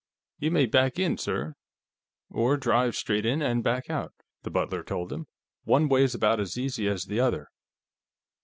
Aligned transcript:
"You 0.39 0.49
may 0.49 0.65
back 0.65 0.97
in, 0.97 1.19
sir, 1.19 1.53
or 2.31 2.57
drive 2.57 2.95
straight 2.95 3.23
in 3.23 3.43
and 3.43 3.63
back 3.63 3.87
out," 3.87 4.13
the 4.41 4.49
butler 4.49 4.81
told 4.81 5.13
him. 5.13 5.27
"One 5.63 5.87
way's 5.87 6.15
about 6.15 6.39
as 6.39 6.57
easy 6.57 6.87
as 6.87 7.05
the 7.05 7.19
other." 7.19 7.49